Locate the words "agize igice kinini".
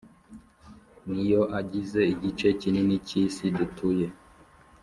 1.59-2.95